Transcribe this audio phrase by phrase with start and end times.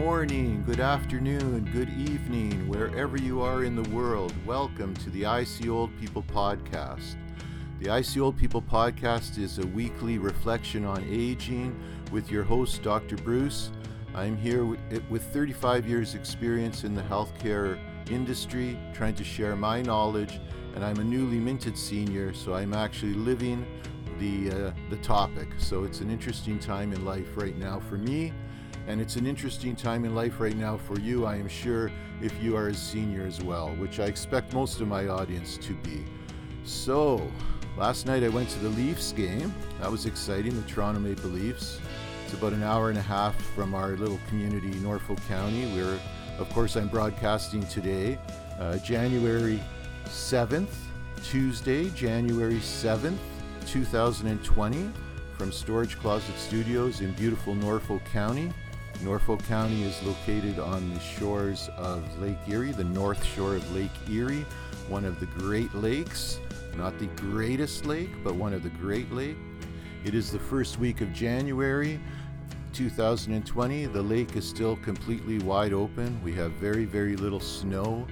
[0.00, 4.32] morning, good afternoon, good evening, wherever you are in the world.
[4.46, 7.16] Welcome to the I See Old People podcast.
[7.80, 11.78] The I See Old People podcast is a weekly reflection on aging
[12.12, 13.16] with your host, Dr.
[13.16, 13.72] Bruce.
[14.14, 17.78] I'm here with 35 years' experience in the healthcare
[18.10, 20.40] industry, trying to share my knowledge,
[20.74, 23.66] and I'm a newly minted senior, so I'm actually living
[24.18, 25.48] the uh, the topic.
[25.58, 28.32] So it's an interesting time in life right now for me,
[28.90, 31.24] and it's an interesting time in life right now for you.
[31.24, 34.88] I am sure if you are a senior as well, which I expect most of
[34.88, 36.04] my audience to be.
[36.64, 37.30] So
[37.78, 39.54] last night I went to the Leafs game.
[39.80, 40.60] That was exciting.
[40.60, 41.78] The Toronto Maple Leafs.
[42.24, 45.72] It's about an hour and a half from our little community, Norfolk County.
[45.72, 46.00] We're,
[46.40, 48.18] of course, I'm broadcasting today,
[48.58, 49.62] uh, January
[50.06, 50.74] 7th,
[51.22, 53.18] Tuesday, January 7th,
[53.66, 54.90] 2020
[55.38, 58.52] from Storage Closet Studios in beautiful Norfolk County.
[59.02, 63.90] Norfolk County is located on the shores of Lake Erie, the north shore of Lake
[64.08, 64.44] Erie,
[64.88, 66.38] one of the Great Lakes.
[66.76, 69.38] Not the greatest lake, but one of the Great Lakes.
[70.04, 72.00] It is the first week of January
[72.72, 73.86] 2020.
[73.86, 76.22] The lake is still completely wide open.
[76.22, 78.06] We have very, very little snow.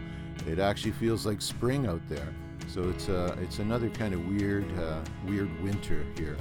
[0.47, 2.29] It actually feels like spring out there.
[2.67, 6.37] So it's uh, it's another kind of weird uh, weird winter here.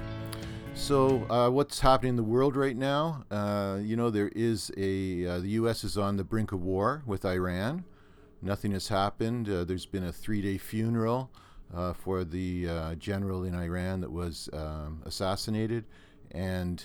[0.78, 3.26] So uh, what's happening in the world right now?
[3.30, 5.84] Uh, you know there is a uh, the U.S.
[5.84, 7.84] is on the brink of war with Iran.
[8.42, 9.50] Nothing has happened.
[9.50, 11.30] Uh, there's been a three-day funeral
[11.96, 15.84] for the general in Iran that was um, assassinated,
[16.32, 16.84] and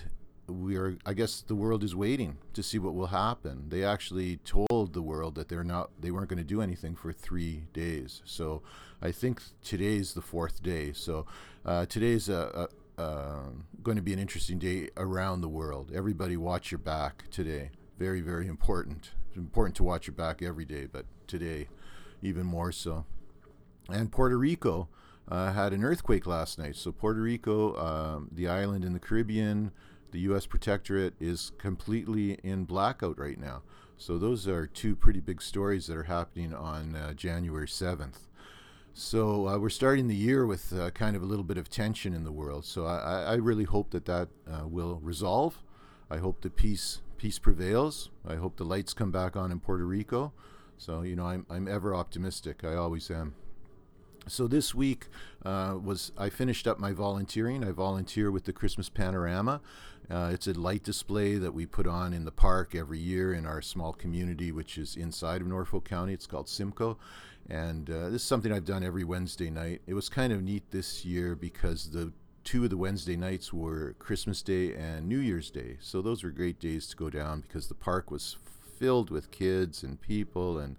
[0.49, 4.39] we are i guess the world is waiting to see what will happen they actually
[4.39, 8.23] told the world that they're not they weren't going to do anything for three days
[8.25, 8.61] so
[9.03, 10.93] I think today's the fourth day.
[10.93, 11.27] So
[11.67, 13.51] uh, today's a, a, uh,
[13.83, 15.91] going to be an interesting day around the world.
[15.95, 17.71] Everybody, watch your back today.
[17.99, 19.11] Very, very important.
[19.29, 21.69] It's important to watch your back every day, but today,
[22.23, 23.05] even more so.
[23.91, 24.89] And Puerto Rico
[25.29, 26.77] uh, had an earthquake last night.
[26.77, 29.73] So Puerto Rico, um, the island in the Caribbean,
[30.13, 30.47] the U.S.
[30.47, 33.63] Protectorate is completely in blackout right now.
[33.97, 38.29] So those are two pretty big stories that are happening on uh, January 7th.
[38.95, 42.13] So uh, we're starting the year with uh, kind of a little bit of tension
[42.13, 42.67] in the world.
[42.67, 45.63] So I, I really hope that that uh, will resolve.
[46.11, 48.11] I hope the peace peace prevails.
[48.27, 50.33] I hope the lights come back on in Puerto Rico.
[50.77, 52.65] So you know I'm I'm ever optimistic.
[52.65, 53.35] I always am.
[54.29, 55.09] So this week
[55.45, 57.65] uh, was I finished up my volunteering.
[57.65, 59.63] I volunteer with the Christmas Panorama.
[60.11, 63.47] Uh, it's a light display that we put on in the park every year in
[63.47, 66.13] our small community, which is inside of Norfolk County.
[66.13, 66.99] It's called Simcoe
[67.49, 69.83] and uh, this is something I've done every Wednesday night.
[69.87, 72.13] It was kind of neat this year because the
[72.45, 75.77] two of the Wednesday nights were Christmas Day and New Year's Day.
[75.81, 78.37] So those were great days to go down because the park was
[78.79, 80.77] filled with kids and people and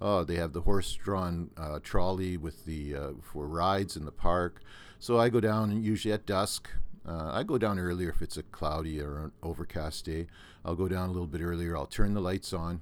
[0.00, 4.62] oh, they have the horse-drawn uh, trolley with the uh, for rides in the park.
[4.98, 6.68] So I go down usually at dusk.
[7.06, 10.28] Uh, I go down earlier if it's a cloudy or an overcast day.
[10.64, 11.76] I'll go down a little bit earlier.
[11.76, 12.80] I'll turn the lights on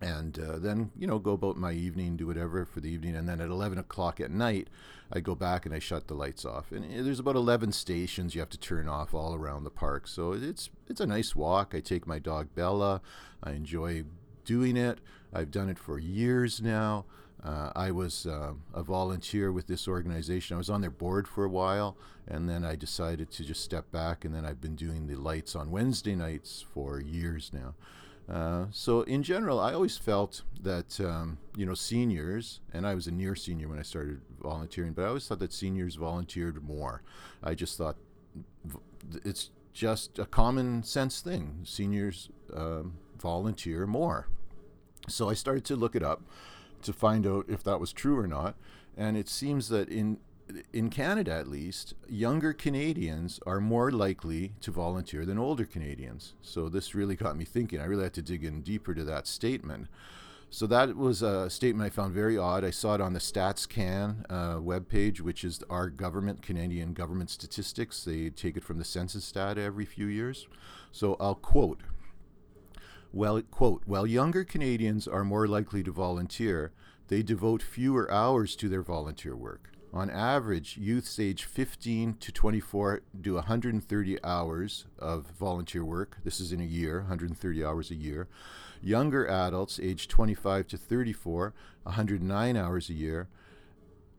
[0.00, 3.28] and uh, then you know go about my evening do whatever for the evening and
[3.28, 4.68] then at 11 o'clock at night
[5.12, 8.34] i go back and i shut the lights off and uh, there's about 11 stations
[8.34, 11.74] you have to turn off all around the park so it's it's a nice walk
[11.74, 13.00] i take my dog bella
[13.42, 14.02] i enjoy
[14.44, 14.98] doing it
[15.34, 17.04] i've done it for years now
[17.42, 20.56] uh, I was uh, a volunteer with this organization.
[20.56, 21.96] I was on their board for a while,
[22.28, 24.24] and then I decided to just step back.
[24.24, 27.74] And then I've been doing the lights on Wednesday nights for years now.
[28.30, 33.06] Uh, so in general, I always felt that um, you know seniors, and I was
[33.06, 37.02] a near senior when I started volunteering, but I always thought that seniors volunteered more.
[37.42, 37.96] I just thought
[39.24, 41.60] it's just a common sense thing.
[41.64, 44.28] Seniors um, volunteer more.
[45.08, 46.22] So I started to look it up
[46.82, 48.54] to find out if that was true or not,
[48.96, 50.18] and it seems that in
[50.72, 56.34] in Canada at least, younger Canadians are more likely to volunteer than older Canadians.
[56.42, 57.80] So this really got me thinking.
[57.80, 59.88] I really had to dig in deeper to that statement.
[60.52, 62.64] So that was a statement I found very odd.
[62.64, 68.02] I saw it on the StatsCan uh, webpage, which is our government, Canadian government statistics.
[68.02, 70.48] They take it from the census data every few years.
[70.90, 71.82] So I'll quote.
[73.12, 76.72] Well, quote, while younger Canadians are more likely to volunteer,
[77.06, 79.69] they devote fewer hours to their volunteer work.
[79.92, 86.18] On average, youths age 15 to 24 do 130 hours of volunteer work.
[86.22, 88.28] This is in a year, 130 hours a year.
[88.80, 91.52] Younger adults, age 25 to 34,
[91.82, 93.28] 109 hours a year.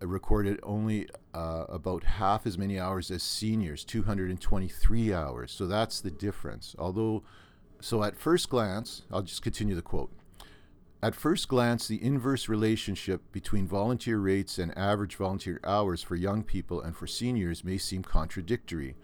[0.01, 5.51] Recorded only uh, about half as many hours as seniors, 223 hours.
[5.51, 6.75] So that's the difference.
[6.77, 7.23] Although
[7.79, 10.11] so at first glance, I'll just continue the quote.
[11.03, 16.43] At first glance, the inverse relationship between volunteer rates and average volunteer hours for young
[16.43, 18.95] people and for seniors may seem contradictory.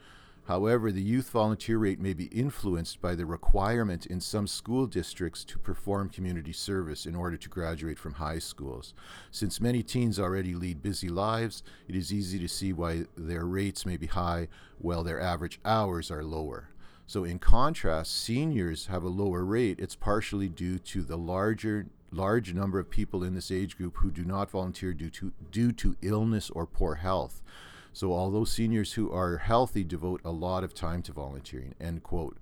[0.45, 5.43] However, the youth volunteer rate may be influenced by the requirement in some school districts
[5.45, 8.93] to perform community service in order to graduate from high schools.
[9.31, 13.87] Since many teens already lead busy lives, it is easy to see why their rates
[13.87, 16.69] may be high while their average hours are lower.
[17.07, 19.79] So, in contrast, seniors have a lower rate.
[19.79, 24.11] It's partially due to the larger large number of people in this age group who
[24.11, 27.41] do not volunteer due to due to illness or poor health.
[27.93, 31.73] So, although seniors who are healthy devote a lot of time to volunteering.
[31.79, 32.37] End quote.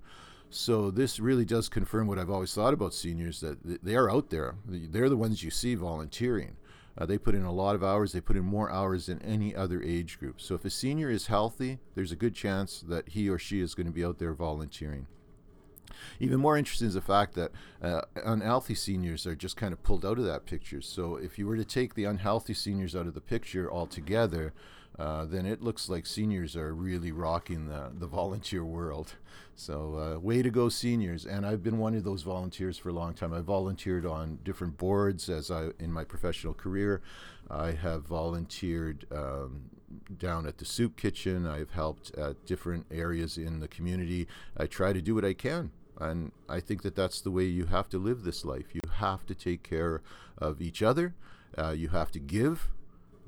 [0.50, 4.30] So this really does confirm what I've always thought about seniors that they are out
[4.30, 4.54] there.
[4.66, 6.56] They're the ones you see volunteering.
[6.98, 8.12] Uh, they put in a lot of hours.
[8.12, 10.40] They put in more hours than any other age group.
[10.40, 13.74] So if a senior is healthy, there's a good chance that he or she is
[13.74, 15.06] going to be out there volunteering.
[16.20, 17.52] Even more interesting is the fact that
[17.82, 20.80] uh, unhealthy seniors are just kind of pulled out of that picture.
[20.80, 24.52] So if you were to take the unhealthy seniors out of the picture altogether,
[24.98, 29.14] uh, then it looks like seniors are really rocking the, the volunteer world.
[29.54, 31.24] So, uh, way to go, seniors!
[31.24, 33.32] And I've been one of those volunteers for a long time.
[33.32, 37.00] I volunteered on different boards as I in my professional career.
[37.50, 39.70] I have volunteered um,
[40.18, 41.46] down at the soup kitchen.
[41.46, 44.26] I've helped at different areas in the community.
[44.56, 45.70] I try to do what I can.
[45.98, 48.74] And I think that that's the way you have to live this life.
[48.74, 50.02] You have to take care
[50.36, 51.14] of each other.
[51.56, 52.68] Uh, you have to give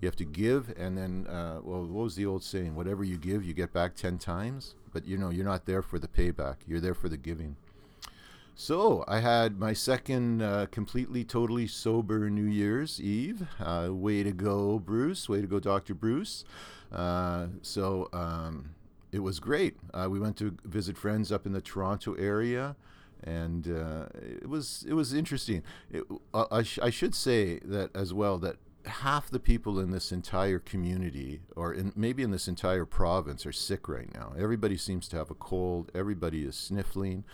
[0.01, 2.77] you have to give, and then, uh, well, what was the old saying?
[2.77, 4.75] Whatever you give, you get back 10 times.
[4.93, 7.57] But you know, you're not there for the payback, you're there for the giving.
[8.55, 13.47] So I had my second uh, completely, totally sober New Year's Eve.
[13.61, 15.29] Uh, way to go, Bruce.
[15.29, 15.95] Way to go, Dr.
[15.95, 16.45] Bruce.
[16.91, 18.71] Uh, so um,
[19.13, 19.77] it was great.
[19.95, 22.75] Uh, we went to visit friends up in the Toronto area
[23.23, 25.63] and uh, it was it was interesting.
[25.91, 28.57] It, uh, I, sh- I, should say that as well that
[28.87, 33.53] half the people in this entire community, or in, maybe in this entire province, are
[33.53, 34.33] sick right now.
[34.39, 35.91] Everybody seems to have a cold.
[35.95, 37.25] Everybody is sniffling.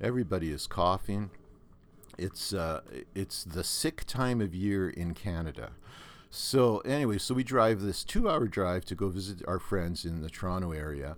[0.00, 1.30] Everybody is coughing.
[2.18, 2.80] It's uh,
[3.14, 5.72] it's the sick time of year in Canada.
[6.30, 10.30] So anyway, so we drive this two-hour drive to go visit our friends in the
[10.30, 11.16] Toronto area.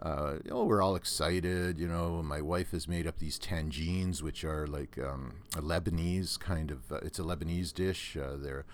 [0.00, 1.78] Uh, we're all excited.
[1.78, 6.38] You know, my wife has made up these tangines, which are like um, a Lebanese
[6.38, 6.92] kind of.
[6.92, 8.16] Uh, it's a Lebanese dish.
[8.16, 8.64] Uh, they're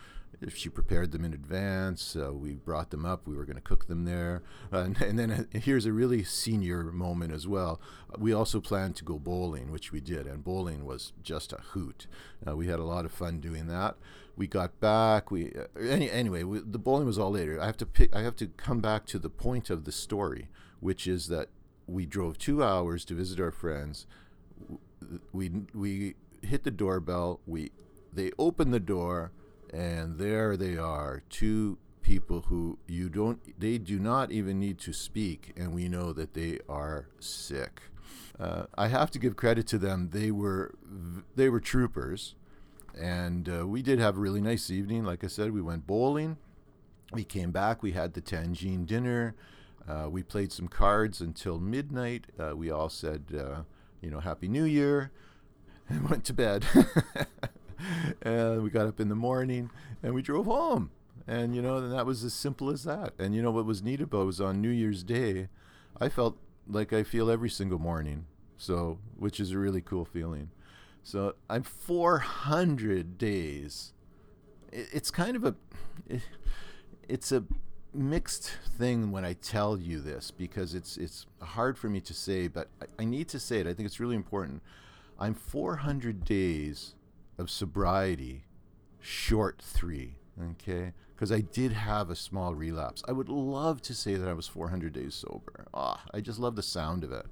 [0.48, 2.16] she prepared them in advance.
[2.16, 3.26] Uh, we brought them up.
[3.26, 4.42] We were going to cook them there.
[4.72, 7.80] Uh, and, and, then uh, here's a really senior moment as well.
[8.18, 12.06] We also planned to go bowling, which we did, and bowling was just a hoot.
[12.46, 13.96] Uh, we had a lot of fun doing that.
[14.36, 15.30] We got back.
[15.30, 16.42] We uh, any, anyway.
[16.42, 17.60] We, the bowling was all later.
[17.60, 18.14] I have to pick.
[18.14, 20.48] I have to come back to the point of the story,
[20.80, 21.48] which is that
[21.86, 24.06] we drove two hours to visit our friends.
[25.32, 27.40] We we hit the doorbell.
[27.46, 27.70] We
[28.12, 29.32] they opened the door
[29.74, 34.92] and there they are, two people who you don't, they do not even need to
[34.92, 37.82] speak, and we know that they are sick.
[38.38, 40.10] Uh, I have to give credit to them.
[40.12, 40.74] They were,
[41.34, 42.36] they were troopers,
[42.98, 45.04] and uh, we did have a really nice evening.
[45.04, 46.36] Like I said, we went bowling.
[47.12, 47.82] We came back.
[47.82, 49.34] We had the Tangine dinner.
[49.88, 52.26] Uh, we played some cards until midnight.
[52.38, 53.62] Uh, we all said, uh,
[54.00, 55.10] you know, Happy New Year,
[55.88, 56.64] and went to bed.
[58.22, 59.70] and we got up in the morning
[60.02, 60.90] and we drove home.
[61.26, 63.14] And you know, and that was as simple as that.
[63.18, 65.48] And you know what was neat about was on New Year's Day,
[66.00, 66.36] I felt
[66.68, 68.26] like I feel every single morning.
[68.56, 70.50] So, which is a really cool feeling.
[71.02, 73.92] So I'm 400 days.
[74.72, 75.54] It's kind of a,
[77.08, 77.44] it's a
[77.92, 82.48] mixed thing when I tell you this because it's it's hard for me to say,
[82.48, 83.66] but I, I need to say it.
[83.66, 84.62] I think it's really important.
[85.18, 86.94] I'm 400 days
[87.38, 88.44] of sobriety,
[89.00, 90.16] short three.
[90.52, 93.02] Okay, because I did have a small relapse.
[93.06, 95.66] I would love to say that I was 400 days sober.
[95.72, 97.26] Ah, I just love the sound of it.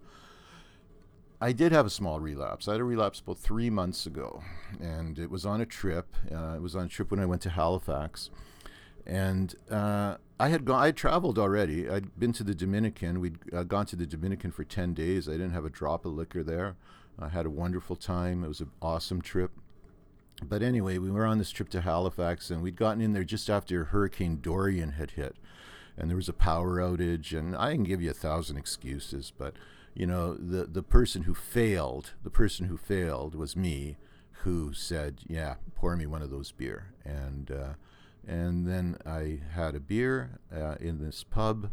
[1.41, 2.69] I did have a small relapse.
[2.69, 4.45] I had a relapse about three months ago,
[4.81, 6.15] and it was on a trip.
[6.33, 8.31] Uh, it was on a trip when I went to Halifax,
[9.05, 10.81] and uh, I had gone.
[10.81, 11.91] I had traveled already.
[11.91, 13.19] I'd been to the Dominican.
[13.19, 15.29] We'd uh, gone to the Dominican for ten days.
[15.29, 16.77] I didn't have a drop of liquor there.
[17.19, 18.45] I had a wonderful time.
[18.45, 19.51] It was an awesome trip
[20.49, 23.49] but anyway, we were on this trip to Halifax, and we'd gotten in there just
[23.51, 25.37] after Hurricane Dorian had hit,
[25.97, 27.37] and there was a power outage.
[27.37, 29.55] And I can give you a thousand excuses, but
[29.95, 33.97] you know, the the person who failed, the person who failed was me,
[34.43, 37.73] who said, "Yeah, pour me one of those beer." And uh,
[38.27, 41.71] and then I had a beer uh, in this pub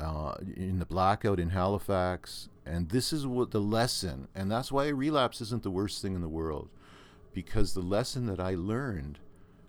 [0.00, 4.86] uh, in the blackout in Halifax, And this is what the lesson, and that's why
[4.86, 6.68] a relapse isn't the worst thing in the world.
[7.32, 9.18] Because the lesson that I learned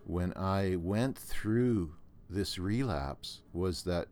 [0.05, 1.93] when I went through
[2.29, 4.07] this relapse was that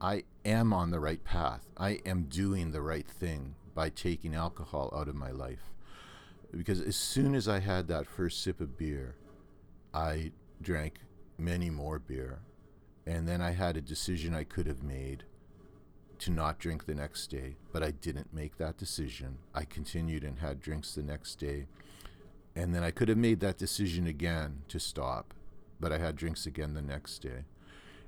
[0.00, 1.68] I am on the right path.
[1.76, 5.72] I am doing the right thing by taking alcohol out of my life.
[6.56, 9.16] Because as soon as I had that first sip of beer,
[9.92, 11.00] I drank
[11.38, 12.40] many more beer.
[13.06, 15.24] And then I had a decision I could have made
[16.20, 19.38] to not drink the next day, but I didn't make that decision.
[19.54, 21.66] I continued and had drinks the next day.
[22.56, 25.34] And then I could have made that decision again to stop,
[25.80, 27.44] but I had drinks again the next day.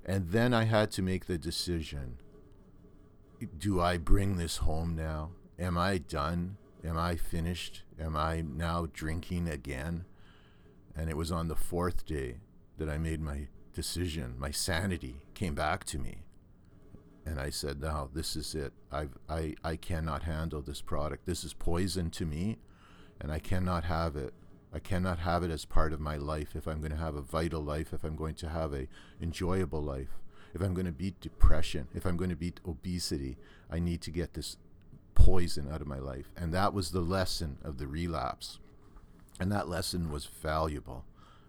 [0.04, 2.18] And then I had to make the decision
[3.58, 5.30] do I bring this home now?
[5.58, 6.56] Am I done?
[6.84, 7.82] Am I finished?
[8.00, 10.04] Am I now drinking again?
[10.94, 12.36] And it was on the fourth day
[12.78, 14.36] that I made my decision.
[14.38, 16.22] My sanity came back to me.
[17.26, 18.72] And I said, now this is it.
[18.92, 21.26] I've, I, I cannot handle this product.
[21.26, 22.58] This is poison to me,
[23.20, 24.35] and I cannot have it.
[24.73, 27.23] I cannot have it as part of my life if I'm going to have a
[27.23, 28.88] vital life, if I'm going to have a
[29.23, 30.18] enjoyable life,
[30.54, 33.38] if I'm going to beat depression, if I'm going to beat obesity,
[33.70, 34.56] I need to get this
[35.14, 36.30] poison out of my life.
[36.37, 38.58] And that was the lesson of the relapse.
[39.40, 41.04] And that lesson was valuable.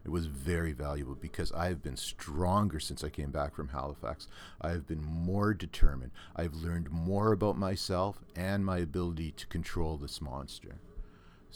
[0.05, 4.27] It was very valuable because I have been stronger since I came back from Halifax.
[4.61, 6.11] I have been more determined.
[6.33, 10.77] I've learned more about myself and my ability to control this monster.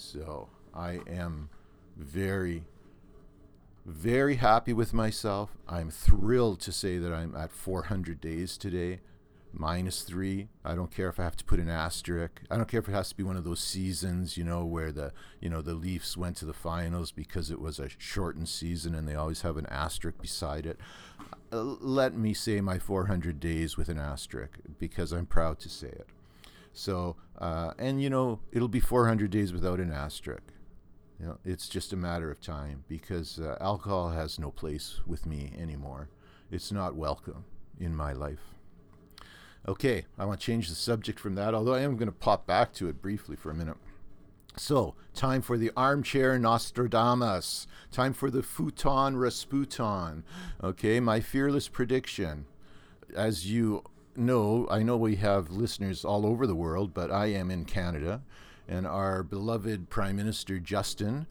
[0.01, 1.49] So I am
[1.95, 2.65] very,
[3.85, 5.51] very happy with myself.
[5.67, 9.01] I'm thrilled to say that I'm at 400 days today,
[9.53, 10.49] minus three.
[10.65, 12.41] I don't care if I have to put an asterisk.
[12.49, 14.91] I don't care if it has to be one of those seasons, you know, where
[14.91, 18.95] the you know the Leafs went to the finals because it was a shortened season
[18.95, 20.79] and they always have an asterisk beside it.
[21.53, 25.89] Uh, let me say my 400 days with an asterisk because I'm proud to say
[25.89, 26.07] it.
[26.73, 30.43] So, uh, and you know, it'll be 400 days without an asterisk.
[31.19, 35.25] You know, it's just a matter of time because uh, alcohol has no place with
[35.25, 36.09] me anymore.
[36.51, 37.45] It's not welcome
[37.79, 38.55] in my life.
[39.67, 42.45] Okay, I want to change the subject from that, although I am going to pop
[42.45, 43.77] back to it briefly for a minute.
[44.57, 47.67] So, time for the armchair Nostradamus.
[47.91, 50.23] Time for the futon Rasputin.
[50.63, 52.45] Okay, my fearless prediction.
[53.15, 53.83] As you
[54.15, 58.21] know, I know we have listeners all over the world, but I am in Canada
[58.67, 61.27] and our beloved Prime Minister Justin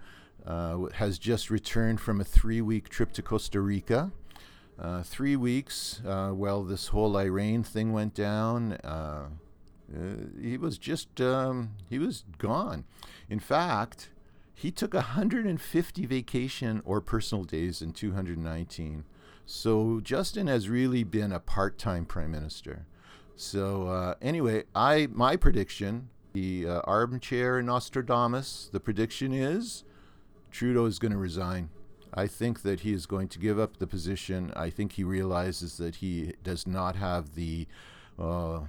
[0.46, 4.12] uh, has just returned from a three week trip to Costa Rica.
[4.78, 8.72] Uh, three weeks, uh, well, this whole Iran thing went down.
[8.84, 9.28] Uh,
[9.94, 9.98] uh,
[10.40, 12.84] he was just, um, he was gone.
[13.28, 14.10] In fact,
[14.54, 19.04] he took 150 vacation or personal days in 219.
[19.46, 22.86] So Justin has really been a part-time prime minister.
[23.36, 28.70] So uh, anyway, I my prediction the uh, armchair Nostradamus.
[28.72, 29.84] The prediction is
[30.50, 31.70] Trudeau is going to resign.
[32.12, 34.52] I think that he is going to give up the position.
[34.56, 37.68] I think he realizes that he does not have the
[38.18, 38.60] uh,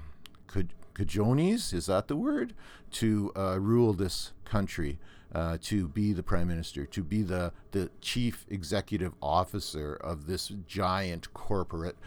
[0.93, 2.53] cajones, is that the word,
[2.91, 4.99] to uh, rule this country,
[5.33, 10.51] uh, to be the prime minister, to be the, the chief executive officer of this
[10.67, 11.97] giant corporate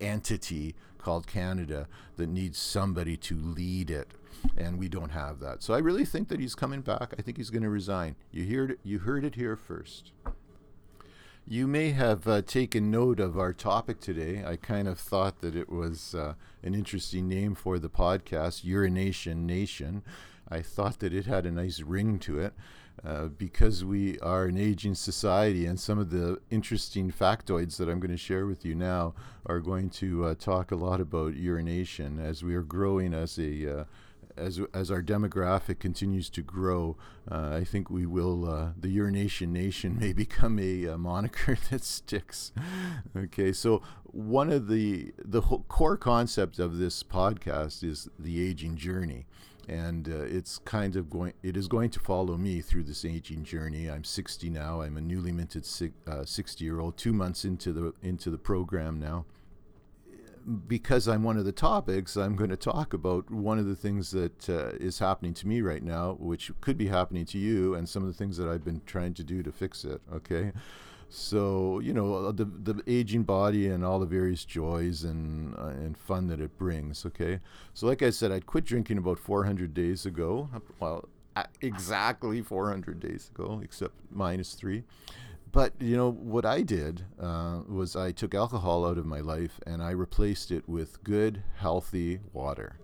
[0.00, 4.12] entity called Canada that needs somebody to lead it
[4.56, 5.62] and we don't have that.
[5.62, 7.14] So I really think that he's coming back.
[7.18, 8.16] I think he's going to resign.
[8.30, 10.12] You heard it, you heard it here first.
[11.46, 14.44] You may have uh, taken note of our topic today.
[14.46, 19.46] I kind of thought that it was uh, an interesting name for the podcast, Urination
[19.46, 20.02] Nation.
[20.50, 22.54] I thought that it had a nice ring to it.
[23.06, 28.00] Uh, because we are an aging society, and some of the interesting factoids that I'm
[28.00, 29.14] going to share with you now
[29.46, 33.82] are going to uh, talk a lot about urination as we are growing as a
[33.82, 33.84] uh,
[34.38, 36.96] as as our demographic continues to grow,
[37.30, 38.48] uh, I think we will.
[38.48, 42.52] Uh, the urination nation may become a, a, moniker that sticks.
[43.16, 49.26] Okay, so one of the the core concept of this podcast is the aging journey,
[49.68, 51.34] and uh, it's kind of going.
[51.42, 53.90] It is going to follow me through this aging journey.
[53.90, 54.80] I'm 60 now.
[54.80, 56.24] I'm a newly minted 60 uh,
[56.64, 56.96] year old.
[56.96, 59.26] Two months into the into the program now
[60.66, 64.10] because I'm one of the topics, I'm going to talk about one of the things
[64.12, 67.88] that uh, is happening to me right now, which could be happening to you, and
[67.88, 70.00] some of the things that I've been trying to do to fix it.
[70.12, 70.52] Okay.
[71.10, 75.68] So you know uh, the the aging body and all the various joys and uh,
[75.68, 77.06] and fun that it brings.
[77.06, 77.40] Okay,
[77.74, 80.50] so like I said, I quit drinking about 400 days ago.
[80.80, 81.08] Well,
[81.62, 84.84] exactly 400 days ago, except minus three
[85.52, 89.60] but you know what I did uh, was I took alcohol out of my life
[89.66, 92.78] and I replaced it with good, healthy water.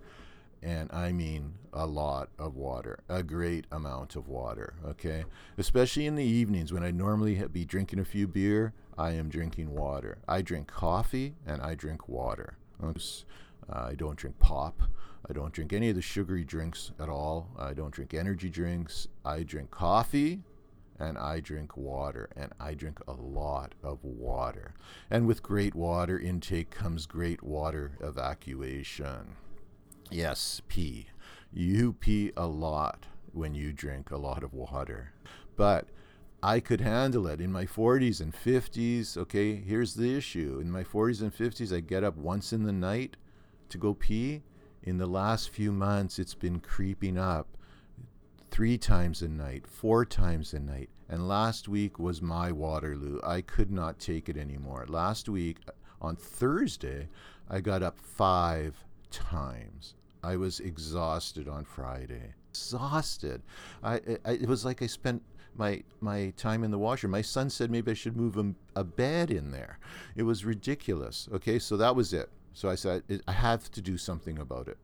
[0.65, 5.25] And I mean a lot of water, a great amount of water, okay?
[5.59, 9.69] Especially in the evenings when I normally be drinking a few beer, I am drinking
[9.69, 10.17] water.
[10.27, 12.57] I drink coffee and I drink water.
[12.81, 14.81] I don't drink pop.
[15.29, 17.49] I don't drink any of the sugary drinks at all.
[17.57, 19.07] I don't drink energy drinks.
[19.23, 20.41] I drink coffee
[20.97, 24.73] and I drink water, and I drink a lot of water.
[25.11, 29.35] And with great water intake comes great water evacuation.
[30.11, 31.07] Yes, pee.
[31.51, 35.13] You pee a lot when you drink a lot of water.
[35.55, 35.87] But
[36.43, 39.17] I could handle it in my 40s and 50s.
[39.17, 40.59] Okay, here's the issue.
[40.61, 43.17] In my 40s and 50s, I get up once in the night
[43.69, 44.43] to go pee.
[44.83, 47.47] In the last few months, it's been creeping up
[48.51, 50.89] three times a night, four times a night.
[51.09, 53.19] And last week was my Waterloo.
[53.23, 54.85] I could not take it anymore.
[54.87, 55.57] Last week,
[56.01, 57.09] on Thursday,
[57.49, 59.95] I got up five times.
[60.23, 62.33] I was exhausted on Friday.
[62.49, 63.43] Exhausted.
[63.83, 65.21] I, I it was like I spent
[65.55, 67.07] my my time in the washer.
[67.07, 69.79] My son said maybe I should move a, a bed in there.
[70.15, 71.29] It was ridiculous.
[71.33, 72.29] Okay, so that was it.
[72.53, 74.77] So I said I have to do something about it,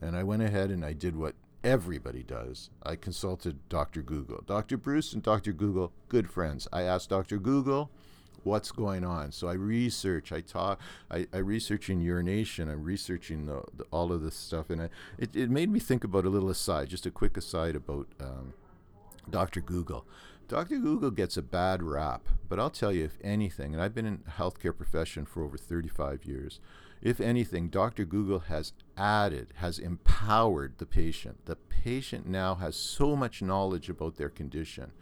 [0.00, 2.70] and I went ahead and I did what everybody does.
[2.82, 4.02] I consulted Dr.
[4.02, 4.42] Google.
[4.46, 4.76] Dr.
[4.76, 5.52] Bruce and Dr.
[5.52, 6.66] Google, good friends.
[6.72, 7.38] I asked Dr.
[7.38, 7.90] Google
[8.44, 9.32] what's going on.
[9.32, 10.80] So I research, I talk,
[11.10, 14.70] I, I research in urination, I'm researching the, the, all of this stuff.
[14.70, 17.76] And I, it, it made me think about a little aside, just a quick aside
[17.76, 18.54] about um,
[19.28, 19.60] Dr.
[19.60, 20.04] Google.
[20.48, 20.78] Dr.
[20.78, 24.18] Google gets a bad rap, but I'll tell you, if anything, and I've been in
[24.18, 26.60] healthcare profession for over 35 years,
[27.00, 28.04] if anything, Dr.
[28.04, 31.46] Google has added, has empowered the patient.
[31.46, 34.92] The patient now has so much knowledge about their condition.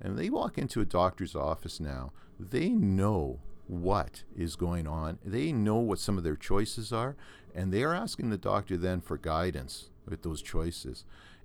[0.00, 5.18] And they walk into a doctor's office now, they know what is going on.
[5.24, 7.16] They know what some of their choices are,
[7.54, 11.04] and they are asking the doctor then for guidance with those choices.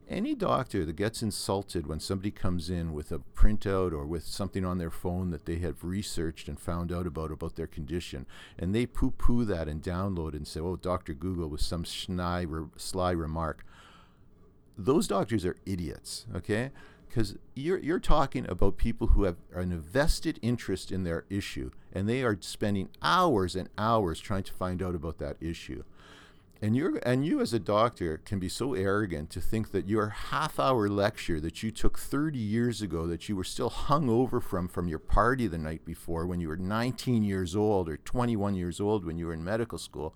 [0.10, 4.66] Any doctor that gets insulted when somebody comes in with a printout or with something
[4.66, 8.26] on their phone that they have researched and found out about about their condition
[8.58, 12.44] and they poo-poo that and download and say oh dr google with some sly,
[12.76, 13.64] sly remark.
[14.76, 16.72] Those doctors are idiots okay
[17.10, 22.08] because you're, you're talking about people who have an invested interest in their issue and
[22.08, 25.84] they are spending hours and hours trying to find out about that issue.
[26.62, 30.10] And you and you as a doctor can be so arrogant to think that your
[30.10, 34.42] half hour lecture that you took 30 years ago that you were still hung over
[34.42, 38.56] from from your party the night before when you were 19 years old or 21
[38.56, 40.14] years old when you were in medical school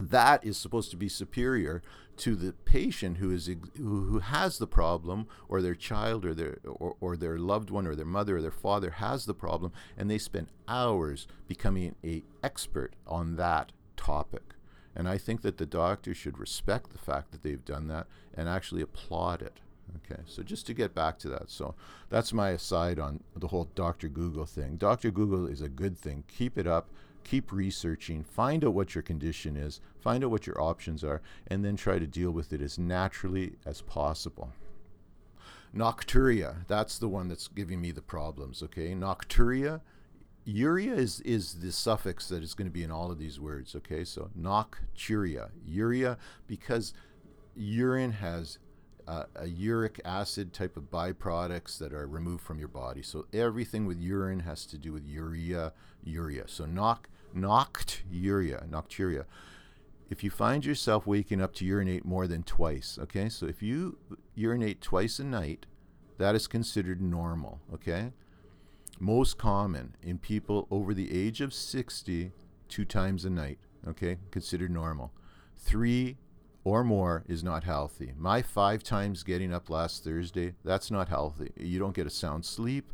[0.00, 1.80] that is supposed to be superior
[2.20, 6.94] to the patient who is who has the problem or their child or their or,
[7.00, 10.18] or their loved one or their mother or their father has the problem and they
[10.18, 14.54] spend hours becoming a expert on that topic
[14.94, 18.48] and I think that the doctor should respect the fact that they've done that and
[18.48, 19.60] actually applaud it.
[19.96, 21.74] Okay, so just to get back to that, so
[22.10, 24.08] that's my aside on the whole Dr.
[24.08, 24.76] Google thing.
[24.76, 25.10] Dr.
[25.10, 26.24] Google is a good thing.
[26.28, 26.90] Keep it up,
[27.24, 31.64] keep researching, find out what your condition is, find out what your options are, and
[31.64, 34.52] then try to deal with it as naturally as possible.
[35.74, 38.92] Nocturia, that's the one that's giving me the problems, okay?
[38.94, 39.80] Nocturia
[40.46, 43.74] uria is is the suffix that is going to be in all of these words
[43.74, 46.94] okay so nocturia uria because
[47.54, 48.58] urine has
[49.06, 53.86] uh, a uric acid type of byproducts that are removed from your body so everything
[53.86, 55.72] with urine has to do with urea
[56.04, 57.00] urea so noc
[57.34, 59.24] nocturia nocturia
[60.08, 63.98] if you find yourself waking up to urinate more than twice okay so if you
[64.34, 65.66] urinate twice a night
[66.18, 68.12] that is considered normal okay
[69.00, 72.32] most common in people over the age of 60,
[72.68, 75.10] two times a night, okay, considered normal.
[75.56, 76.18] Three
[76.64, 78.12] or more is not healthy.
[78.18, 81.50] My five times getting up last Thursday, that's not healthy.
[81.56, 82.92] You don't get a sound sleep.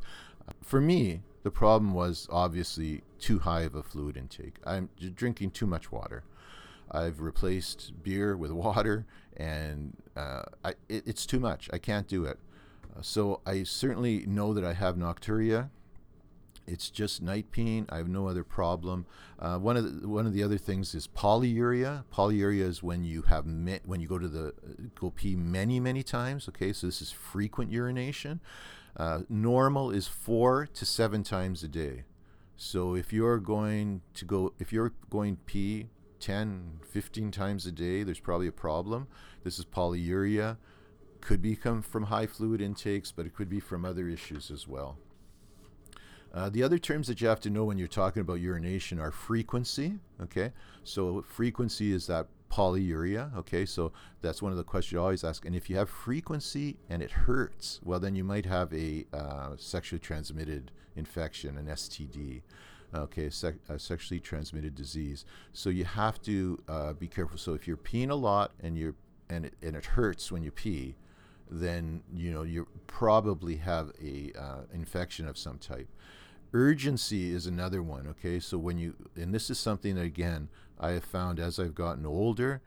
[0.62, 4.57] For me, the problem was obviously too high of a fluid intake.
[4.64, 6.24] I'm drinking too much water.
[6.90, 11.68] I've replaced beer with water, and uh, I, it, it's too much.
[11.72, 12.38] I can't do it.
[12.96, 15.70] Uh, so I certainly know that I have nocturia.
[16.66, 17.87] It's just night peeing.
[17.90, 19.07] I have no other problem.
[19.38, 22.05] Uh, one of the, one of the other things is polyuria.
[22.12, 24.52] Polyuria is when you have me- when you go to the
[24.98, 26.48] go pee many many times.
[26.48, 28.40] Okay, so this is frequent urination.
[28.96, 32.05] Uh, normal is four to seven times a day.
[32.57, 35.88] So if you're going to go if you're going pee
[36.21, 39.07] 10, 15 times a day, there's probably a problem.
[39.45, 40.57] This is polyuria.
[41.21, 44.66] Could be come from high fluid intakes, but it could be from other issues as
[44.66, 44.97] well.
[46.33, 49.11] Uh, the other terms that you have to know when you're talking about urination are
[49.11, 49.99] frequency.
[50.21, 50.53] Okay,
[50.85, 53.37] so frequency is that polyuria.
[53.37, 53.92] Okay, so
[54.23, 55.45] that's one of the questions you always ask.
[55.45, 59.51] And if you have frequency and it hurts, well, then you might have a uh,
[59.59, 62.42] sexually transmitted infection, an STD.
[62.95, 65.27] Okay, sec- a sexually transmitted disease.
[65.53, 67.37] So you have to uh, be careful.
[67.37, 68.95] So if you're peeing a lot and you're
[69.29, 70.95] and it, and it hurts when you pee,
[71.51, 75.88] then you know you probably have a uh, infection of some type.
[76.55, 78.07] Urgency is another one.
[78.07, 81.75] Okay, so when you and this is something that again I have found as I've
[81.75, 82.61] gotten older,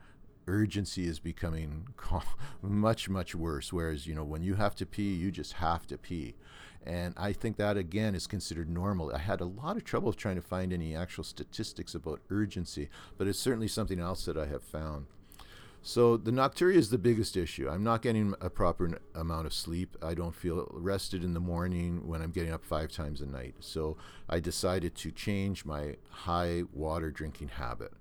[0.47, 1.87] urgency is becoming
[2.61, 3.71] much much worse.
[3.71, 6.35] Whereas you know when you have to pee, you just have to pee.
[6.85, 9.13] And I think that again is considered normal.
[9.13, 13.27] I had a lot of trouble trying to find any actual statistics about urgency, but
[13.27, 15.07] it's certainly something else that I have found.
[15.81, 17.69] So the nocturia is the biggest issue.
[17.69, 19.95] I'm not getting a proper amount of sleep.
[20.01, 23.55] I don't feel rested in the morning when I'm getting up five times a night.
[23.61, 27.93] So I decided to change my high water drinking habit.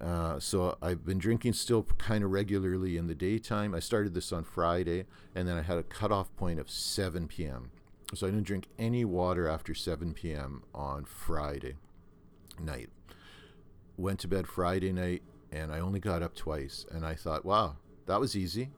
[0.00, 3.74] Uh, so I've been drinking still kind of regularly in the daytime.
[3.74, 7.70] I started this on Friday, and then I had a cutoff point of 7 p.m.
[8.14, 10.62] So I didn't drink any water after 7 p.m.
[10.72, 11.74] on Friday
[12.60, 12.90] night.
[13.96, 15.22] Went to bed Friday night,
[15.52, 16.86] and I only got up twice.
[16.90, 18.70] And I thought, wow, that was easy.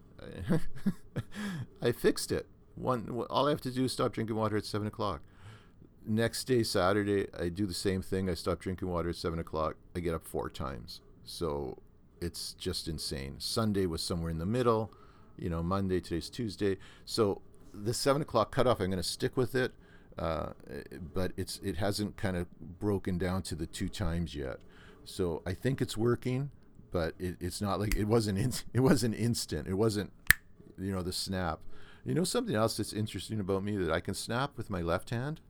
[1.83, 2.47] I fixed it.
[2.75, 5.23] One, all I have to do is stop drinking water at seven o'clock.
[6.07, 8.31] Next day, Saturday, I do the same thing.
[8.31, 9.77] I stop drinking water at seven o'clock.
[9.95, 11.01] I get up four times.
[11.25, 11.79] So
[12.21, 13.37] it's just insane.
[13.39, 14.93] Sunday was somewhere in the middle.
[15.37, 16.79] You know, Monday, today's Tuesday.
[17.05, 19.73] So the seven o'clock cutoff, I'm going to stick with it.
[20.19, 20.51] Uh,
[21.15, 22.47] but it's it hasn't kind of
[22.79, 24.59] broken down to the two times yet.
[25.05, 26.51] So I think it's working
[26.91, 29.69] but it, it's not like it wasn't in, it wasn't instant.
[29.69, 30.13] It wasn't
[30.79, 31.61] you know the snap.
[32.05, 35.11] You know something else that's interesting about me that I can snap with my left
[35.11, 35.41] hand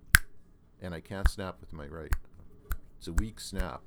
[0.83, 2.13] and I can't snap with my right.
[2.99, 3.83] It's a weak snap.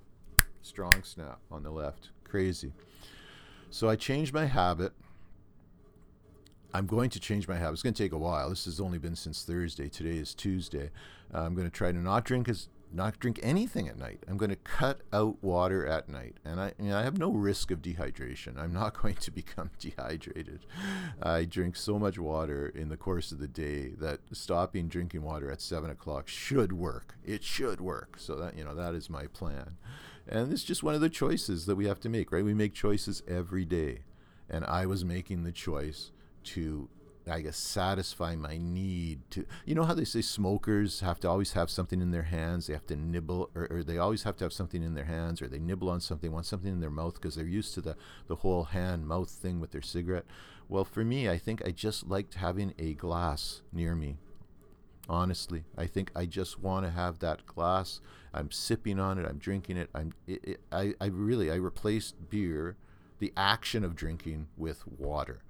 [0.62, 2.10] Strong snap on the left.
[2.24, 2.74] Crazy.
[3.70, 4.94] So I changed my habit.
[6.74, 7.74] I'm going to change my habit.
[7.74, 8.50] It's going to take a while.
[8.50, 9.90] This has only been since Thursday.
[9.90, 10.90] Today is Tuesday.
[11.34, 14.24] Uh, I'm going to try to not drink as not drink anything at night.
[14.28, 17.32] I'm going to cut out water at night, and I, you know, I have no
[17.32, 18.58] risk of dehydration.
[18.58, 20.66] I'm not going to become dehydrated.
[21.22, 25.52] I drink so much water in the course of the day that stopping drinking water
[25.52, 27.16] at seven o'clock should work.
[27.26, 28.16] It should work.
[28.20, 29.78] So that you know that is my plan,
[30.28, 32.32] and it's just one of the choices that we have to make.
[32.32, 32.46] Right?
[32.46, 34.04] We make choices every day,
[34.50, 36.12] and I was making the choice
[36.44, 36.90] to
[37.30, 41.54] I guess satisfy my need to you know how they say smokers have to always
[41.54, 42.68] have something in their hands?
[42.68, 45.42] They have to nibble or, or they always have to have something in their hands
[45.42, 47.96] or they nibble on something want something in their mouth because they're used to the
[48.28, 50.26] the whole hand mouth thing with their cigarette.
[50.68, 54.18] Well for me I think I just liked having a glass near me.
[55.08, 58.02] Honestly I think I just want to have that glass.
[58.34, 62.30] I'm sipping on it I'm drinking it I'm it, it, I, I really I replaced
[62.30, 62.76] beer
[63.20, 65.43] the action of drinking with water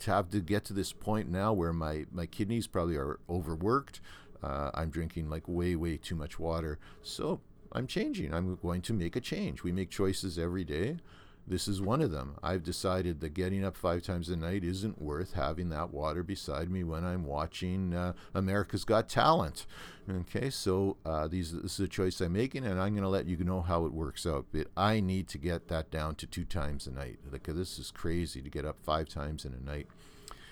[0.00, 4.00] to have to get to this point now where my, my kidneys probably are overworked.
[4.42, 6.78] Uh, I'm drinking like way, way too much water.
[7.02, 7.40] So
[7.72, 8.32] I'm changing.
[8.32, 9.62] I'm going to make a change.
[9.62, 10.98] We make choices every day.
[11.48, 12.36] This is one of them.
[12.42, 16.68] I've decided that getting up five times a night isn't worth having that water beside
[16.70, 19.64] me when I'm watching uh, America's Got Talent.
[20.10, 23.26] Okay, so uh, these this is a choice I'm making, and I'm going to let
[23.26, 24.46] you know how it works out.
[24.52, 27.20] But I need to get that down to two times a night.
[27.30, 29.86] Like this is crazy to get up five times in a night,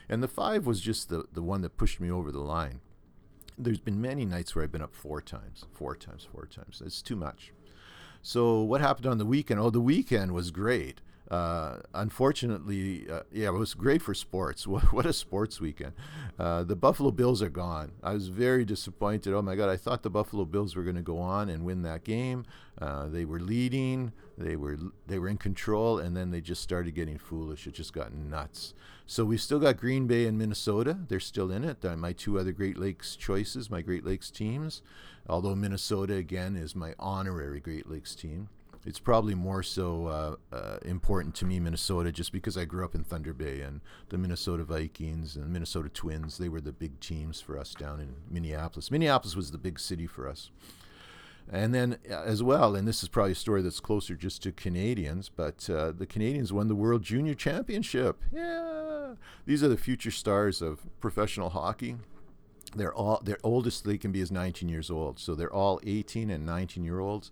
[0.09, 2.81] and the five was just the the one that pushed me over the line.
[3.59, 6.83] There's been many nights where I've been up four times, four times, four times.
[6.85, 7.53] It's too much.
[8.27, 9.61] So what happened on the weekend?
[9.61, 11.03] Oh, the weekend was great.
[11.35, 14.67] Uh, unfortunately, uh, yeah, it was great for sports.
[14.75, 15.93] What, what a sports weekend.
[16.39, 17.93] Uh, the Buffalo Bills are gone.
[18.03, 19.33] I was very disappointed.
[19.35, 21.83] Oh my God, I thought the Buffalo Bills were going to go on and win
[21.83, 22.45] that game.
[22.81, 24.13] Uh, they were leading.
[24.37, 27.67] They were they were in control, and then they just started getting foolish.
[27.69, 28.75] It just got nuts.
[29.07, 30.99] So we've still got Green Bay and Minnesota.
[31.09, 31.85] They're still in it.
[31.99, 34.83] my two other Great Lakes choices, my Great Lakes teams
[35.29, 38.49] although Minnesota, again, is my honorary Great Lakes team.
[38.87, 42.95] It's probably more so uh, uh, important to me, Minnesota, just because I grew up
[42.95, 46.39] in Thunder Bay and the Minnesota Vikings and Minnesota Twins.
[46.39, 48.91] They were the big teams for us down in Minneapolis.
[48.91, 50.51] Minneapolis was the big city for us.
[51.51, 54.53] And then, uh, as well, and this is probably a story that's closer just to
[54.53, 58.23] Canadians, but uh, the Canadians won the World Junior Championship.
[58.33, 59.15] Yeah.
[59.45, 61.97] These are the future stars of professional hockey
[62.77, 66.31] they're all their oldest they can be is 19 years old so they're all 18
[66.31, 67.31] and 19 year olds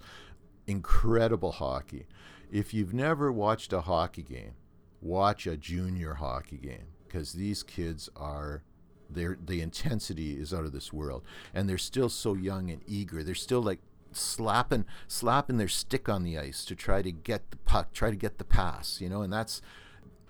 [0.67, 2.07] incredible hockey
[2.51, 4.55] if you've never watched a hockey game
[5.01, 8.63] watch a junior hockey game because these kids are
[9.11, 11.23] their the intensity is out of this world
[11.53, 13.81] and they're still so young and eager they're still like
[14.17, 18.17] slapping slapping their stick on the ice to try to get the puck, try to
[18.17, 19.63] get the pass, you know, and that's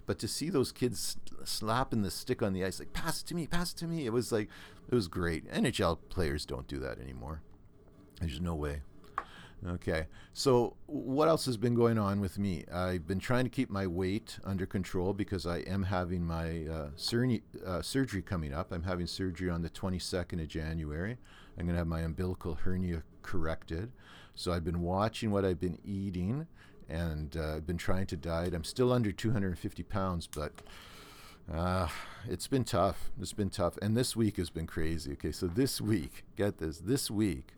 [0.07, 3.35] but to see those kids slapping the stick on the ice like pass it to
[3.35, 4.49] me, pass it to me, it was like
[4.89, 5.51] it was great.
[5.51, 7.43] NHL players don't do that anymore.
[8.21, 8.83] There's no way.
[9.65, 12.65] Okay, so what else has been going on with me?
[12.73, 16.89] I've been trying to keep my weight under control because I am having my uh,
[16.97, 18.73] surgery, uh, surgery coming up.
[18.73, 21.17] I'm having surgery on the 22nd of January.
[21.57, 23.93] I'm going to have my umbilical hernia corrected.
[24.35, 26.49] So I've been watching what I've been eating
[26.89, 28.55] and uh, I've been trying to diet.
[28.55, 30.53] I'm still under 250 pounds, but
[31.53, 31.87] uh,
[32.29, 33.13] it's been tough.
[33.21, 33.79] It's been tough.
[33.81, 35.13] And this week has been crazy.
[35.13, 37.55] Okay, so this week, get this, this week,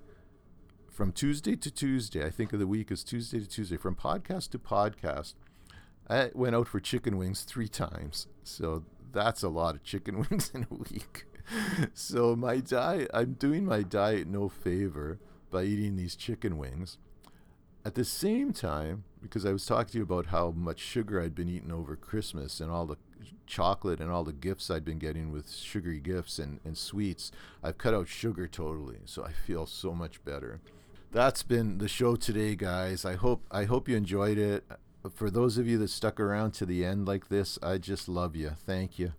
[0.95, 4.51] from Tuesday to Tuesday, I think of the week as Tuesday to Tuesday, from podcast
[4.51, 5.35] to podcast,
[6.09, 8.29] I went out for chicken wings three times.
[8.45, 11.27] So that's a lot of chicken wings in a week.
[11.95, 15.19] so my diet, I'm doing my diet no favor
[15.51, 16.97] by eating these chicken wings.
[17.85, 21.35] At the same time, because I was talking to you about how much sugar I'd
[21.35, 22.97] been eating over Christmas and all the
[23.47, 27.33] chocolate and all the gifts I'd been getting with sugary gifts and, and sweets,
[27.65, 28.99] I've cut out sugar totally.
[29.07, 30.61] So I feel so much better
[31.15, 33.05] that's been the show today, guys.
[33.05, 34.65] I hope I hope you enjoyed it.
[35.15, 38.35] For those of you that stuck around to the end like this, I just love
[38.35, 38.51] you.
[38.67, 39.13] Thank you.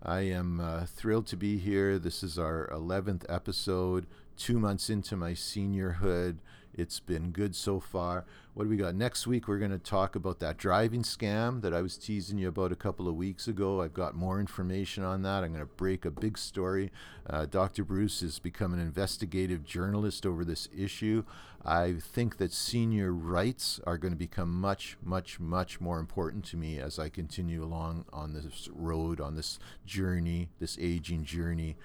[0.00, 1.98] I am uh, thrilled to be here.
[1.98, 6.36] This is our 11th episode, two months into my seniorhood.
[6.72, 8.24] It's been good so far.
[8.54, 8.94] What do we got?
[8.94, 12.48] Next week, we're going to talk about that driving scam that I was teasing you
[12.48, 13.82] about a couple of weeks ago.
[13.82, 15.42] I've got more information on that.
[15.42, 16.92] I'm going to break a big story.
[17.28, 17.84] Uh, Dr.
[17.84, 21.24] Bruce has become an investigative journalist over this issue.
[21.64, 26.56] I think that senior rights are going to become much, much, much more important to
[26.56, 31.76] me as I continue along on this road, on this journey, this aging journey,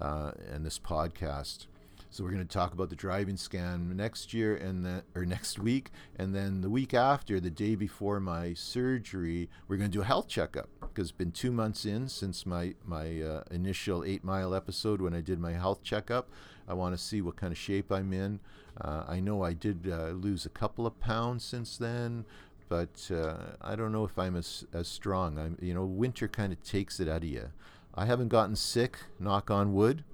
[0.00, 1.66] uh, and this podcast.
[2.12, 5.90] So we're going to talk about the driving scan next year and or next week,
[6.14, 10.04] and then the week after, the day before my surgery, we're going to do a
[10.04, 14.54] health checkup because it's been two months in since my my uh, initial eight mile
[14.54, 16.28] episode when I did my health checkup.
[16.68, 18.40] I want to see what kind of shape I'm in.
[18.78, 22.26] Uh, I know I did uh, lose a couple of pounds since then,
[22.68, 25.38] but uh, I don't know if I'm as as strong.
[25.38, 27.52] I'm you know winter kind of takes it out of you.
[27.94, 30.04] I haven't gotten sick, knock on wood.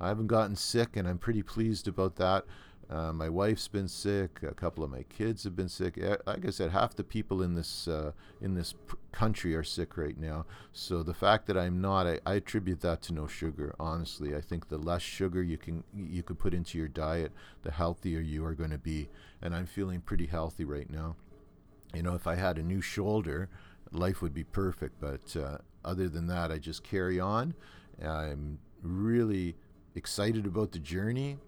[0.00, 2.44] I haven't gotten sick, and I'm pretty pleased about that.
[2.90, 4.40] Uh, my wife's been sick.
[4.42, 5.96] A couple of my kids have been sick.
[6.26, 8.10] Like I said, half the people in this uh,
[8.40, 8.74] in this
[9.12, 10.44] country are sick right now.
[10.72, 13.76] So the fact that I'm not, I, I, attribute that to no sugar.
[13.78, 17.30] Honestly, I think the less sugar you can you can put into your diet,
[17.62, 19.08] the healthier you are going to be.
[19.40, 21.14] And I'm feeling pretty healthy right now.
[21.94, 23.48] You know, if I had a new shoulder,
[23.92, 25.00] life would be perfect.
[25.00, 27.54] But uh, other than that, I just carry on.
[28.04, 29.54] I'm really
[29.94, 31.38] excited about the journey.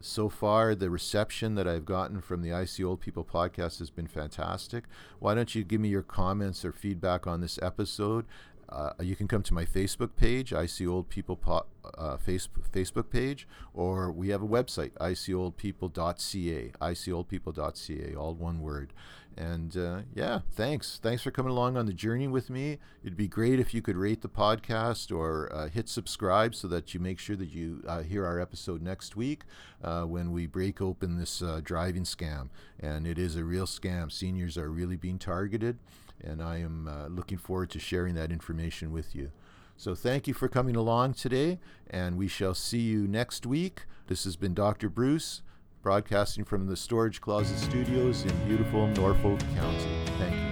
[0.00, 3.90] So far, the reception that I've gotten from the I See Old People podcast has
[3.90, 4.84] been fantastic.
[5.18, 8.24] Why don't you give me your comments or feedback on this episode?
[8.68, 12.48] Uh, you can come to my Facebook page, I See Old People po- uh, face-
[12.70, 18.92] Facebook page, or we have a website, iseeoldpeople.ca, iseeoldpeople.ca, all one word.
[19.38, 20.98] And uh, yeah, thanks.
[21.00, 22.78] Thanks for coming along on the journey with me.
[23.04, 26.92] It'd be great if you could rate the podcast or uh, hit subscribe so that
[26.92, 29.42] you make sure that you uh, hear our episode next week
[29.82, 32.48] uh, when we break open this uh, driving scam.
[32.80, 34.10] And it is a real scam.
[34.10, 35.78] Seniors are really being targeted,
[36.20, 39.30] and I am uh, looking forward to sharing that information with you.
[39.76, 43.82] So thank you for coming along today, and we shall see you next week.
[44.08, 44.88] This has been Dr.
[44.88, 45.42] Bruce
[45.82, 50.04] broadcasting from the Storage Closet Studios in beautiful Norfolk County.
[50.18, 50.47] Thank you.